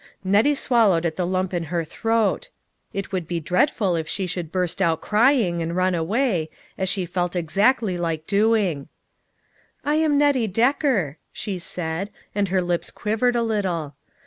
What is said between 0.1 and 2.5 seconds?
Nettie swallowed at the lump in her throat.